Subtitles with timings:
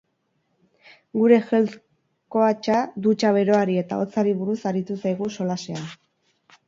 [1.17, 1.75] Gure health
[2.37, 5.89] coacha dutxa beroari eta hotzari buruz aritu zaigu solasean.